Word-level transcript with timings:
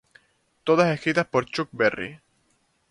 Todas 0.63 0.91
escritas 0.95 1.27
por 1.27 1.45
Chuck 1.45 1.69
Berry. 1.73 2.19